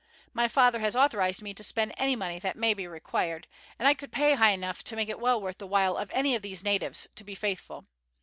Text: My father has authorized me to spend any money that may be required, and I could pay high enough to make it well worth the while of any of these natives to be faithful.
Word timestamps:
My 0.33 0.47
father 0.47 0.79
has 0.79 0.95
authorized 0.95 1.43
me 1.43 1.53
to 1.53 1.63
spend 1.63 1.93
any 1.95 2.15
money 2.15 2.39
that 2.39 2.57
may 2.57 2.73
be 2.73 2.87
required, 2.87 3.45
and 3.77 3.87
I 3.87 3.93
could 3.93 4.11
pay 4.11 4.33
high 4.33 4.49
enough 4.49 4.83
to 4.85 4.95
make 4.95 5.09
it 5.09 5.19
well 5.19 5.39
worth 5.39 5.59
the 5.59 5.67
while 5.67 5.95
of 5.95 6.09
any 6.11 6.33
of 6.33 6.41
these 6.41 6.63
natives 6.63 7.07
to 7.15 7.23
be 7.23 7.35
faithful. 7.35 7.85